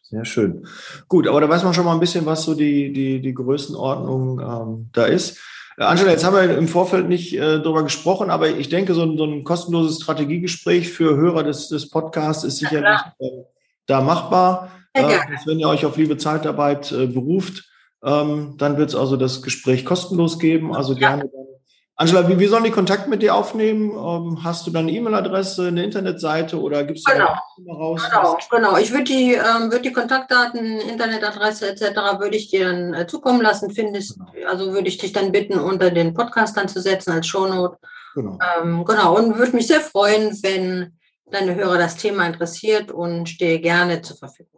[0.09, 0.65] Sehr schön.
[1.09, 4.39] Gut, aber da weiß man schon mal ein bisschen, was so die, die, die Größenordnung
[4.39, 5.37] ähm, da ist.
[5.77, 9.03] Äh, Angela, jetzt haben wir im Vorfeld nicht äh, darüber gesprochen, aber ich denke, so
[9.03, 13.43] ein, so ein kostenloses Strategiegespräch für Hörer des, des Podcasts ist sicherlich äh,
[13.85, 14.71] da machbar.
[14.93, 17.69] Äh, wenn ihr euch auf liebe Zeitarbeit äh, beruft,
[18.01, 20.73] ähm, dann wird es also das Gespräch kostenlos geben.
[20.73, 21.47] Also gerne dann
[21.99, 23.89] Angela, wie, wie sollen die Kontakt mit dir aufnehmen?
[23.89, 27.73] Ähm, hast du dann eine E-Mail-Adresse, eine Internetseite oder gibst du genau.
[27.73, 28.03] raus?
[28.07, 28.77] Genau, genau.
[28.77, 32.19] Ich würde die, ähm, würd die Kontaktdaten, Internetadresse etc.
[32.19, 33.71] würde ich dir dann äh, zukommen lassen.
[33.71, 34.47] Findest, genau.
[34.47, 37.79] also würde ich dich dann bitten, unter den Podcast dann zu setzen als Shownote.
[38.13, 38.38] Genau.
[38.62, 39.17] Ähm, genau.
[39.17, 40.99] Und würde mich sehr freuen, wenn
[41.31, 44.56] deine Hörer das Thema interessiert und stehe gerne zur Verfügung.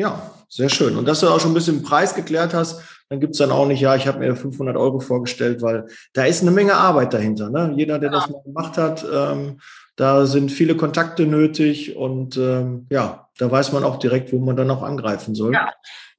[0.00, 0.96] Ja, sehr schön.
[0.96, 3.80] Und dass du auch schon ein bisschen Preis geklärt hast, dann gibt's dann auch nicht,
[3.80, 7.50] ja, ich habe mir 500 Euro vorgestellt, weil da ist eine Menge Arbeit dahinter.
[7.50, 7.74] Ne?
[7.76, 8.18] Jeder, der ja.
[8.18, 9.60] das mal gemacht hat, ähm,
[9.96, 14.56] da sind viele Kontakte nötig und ähm, ja, da weiß man auch direkt, wo man
[14.56, 15.52] dann auch angreifen soll.
[15.52, 15.70] Ja.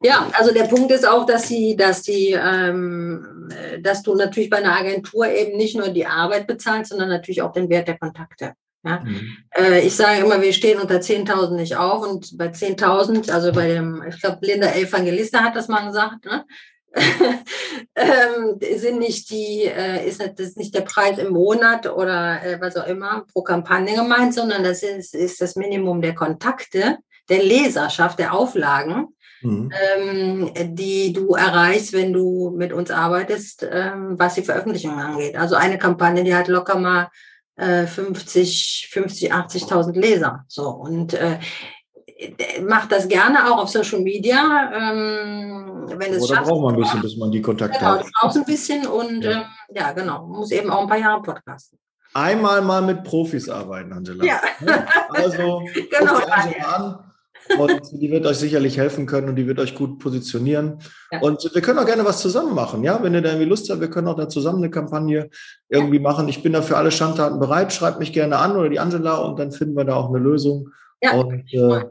[0.03, 3.49] Ja, also der Punkt ist auch, dass sie, dass die, ähm,
[3.81, 7.51] dass du natürlich bei einer Agentur eben nicht nur die Arbeit bezahlst, sondern natürlich auch
[7.51, 8.53] den Wert der Kontakte.
[8.83, 8.99] Ja?
[8.99, 9.37] Mhm.
[9.55, 13.67] Äh, ich sage immer, wir stehen unter 10.000 nicht auf und bei 10.000, also bei
[13.67, 16.45] dem, ich glaube, Linda Evangelista hat das mal gesagt, ne?
[17.95, 22.59] ähm, sind nicht die, äh, ist das ist nicht der Preis im Monat oder äh,
[22.59, 26.97] was auch immer pro Kampagne gemeint, sondern das ist, ist das Minimum der Kontakte,
[27.29, 29.07] der Leserschaft, der Auflagen,
[29.41, 29.71] mhm.
[29.97, 35.37] ähm, die du erreichst, wenn du mit uns arbeitest, ähm, was die Veröffentlichung angeht.
[35.37, 37.09] Also eine Kampagne, die hat locker mal
[37.61, 40.45] 50, 50, 80.000 Leser.
[40.47, 41.39] So und äh,
[42.61, 44.71] macht das gerne auch auf Social Media.
[44.73, 47.99] Ähm, wenn es Oder braucht man ein bisschen, bis man die Kontakte genau, hat.
[48.01, 49.31] Genau, braucht ein bisschen und ja.
[49.31, 49.43] Ähm,
[49.73, 51.77] ja, genau, muss eben auch ein paar Jahre podcasten.
[52.13, 54.25] Einmal mal mit Profis arbeiten, Angela.
[54.25, 54.41] Ja.
[55.09, 55.63] Also,
[55.97, 57.10] genau, Angela an
[57.59, 60.79] und die wird euch sicherlich helfen können und die wird euch gut positionieren.
[61.11, 61.21] Ja.
[61.21, 63.01] Und wir können auch gerne was zusammen machen, ja.
[63.01, 65.29] Wenn ihr da irgendwie Lust habt, wir können auch da zusammen eine Kampagne
[65.69, 66.01] irgendwie ja.
[66.01, 66.27] machen.
[66.27, 67.73] Ich bin da für alle Schandtaten bereit.
[67.73, 70.69] Schreibt mich gerne an oder die Angela und dann finden wir da auch eine Lösung.
[71.01, 71.13] Ja.
[71.13, 71.85] Und äh,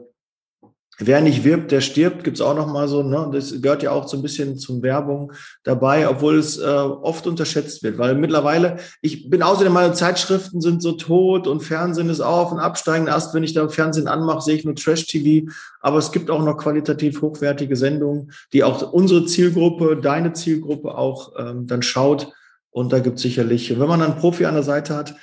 [0.99, 3.01] Wer nicht wirbt, der stirbt, gibt's auch noch mal so.
[3.01, 3.29] Ne?
[3.33, 5.31] Das gehört ja auch so ein bisschen zum Werbung
[5.63, 7.97] dabei, obwohl es äh, oft unterschätzt wird.
[7.97, 12.51] Weil mittlerweile, ich bin außerdem, meine Zeitschriften sind so tot und Fernsehen ist auch auf
[12.51, 13.33] und absteigenden Ast.
[13.33, 15.49] Wenn ich da Fernsehen anmache, sehe ich nur Trash-TV.
[15.79, 21.33] Aber es gibt auch noch qualitativ hochwertige Sendungen, die auch unsere Zielgruppe, deine Zielgruppe auch
[21.39, 22.31] ähm, dann schaut.
[22.69, 25.15] Und da gibt's sicherlich, wenn man einen Profi an der Seite hat,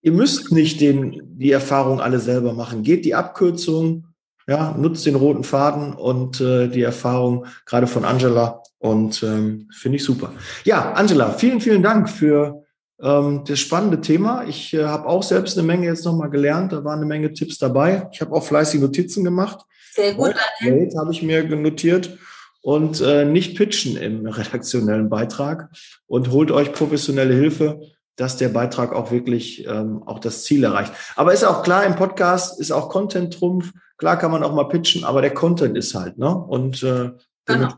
[0.00, 2.82] ihr müsst nicht den, die Erfahrung alle selber machen.
[2.82, 4.05] Geht die Abkürzung
[4.46, 9.96] ja, nutzt den roten Faden und äh, die Erfahrung gerade von Angela und ähm, finde
[9.96, 10.32] ich super.
[10.64, 12.62] Ja, Angela, vielen, vielen Dank für
[13.00, 14.44] ähm, das spannende Thema.
[14.44, 16.72] Ich äh, habe auch selbst eine Menge jetzt nochmal gelernt.
[16.72, 18.08] Da waren eine Menge Tipps dabei.
[18.12, 19.64] Ich habe auch fleißig Notizen gemacht.
[19.92, 20.34] Sehr gut.
[20.60, 22.18] Welt habe ich mir notiert
[22.60, 25.70] und äh, nicht pitchen im redaktionellen Beitrag
[26.06, 27.80] und holt euch professionelle Hilfe
[28.16, 30.92] dass der Beitrag auch wirklich ähm, auch das Ziel erreicht.
[31.14, 33.72] Aber ist auch klar, im Podcast ist auch Content Trumpf.
[33.98, 36.34] Klar kann man auch mal pitchen, aber der Content ist halt, ne?
[36.34, 37.12] Und äh,
[37.44, 37.72] genau.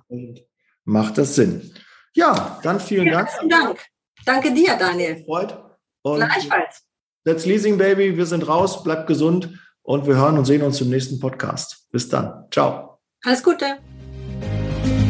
[0.84, 1.72] macht das Sinn.
[2.14, 3.30] Ja, dann vielen ja, Dank.
[3.30, 3.78] Vielen Dank.
[4.24, 5.24] Danke dir, Daniel.
[5.24, 5.56] Freut.
[6.02, 6.82] Und Gleichfalls.
[7.24, 8.16] That's Leasing Baby.
[8.16, 8.82] Wir sind raus.
[8.82, 11.88] Bleibt gesund und wir hören und sehen uns im nächsten Podcast.
[11.90, 12.46] Bis dann.
[12.50, 13.00] Ciao.
[13.24, 13.78] Alles Gute.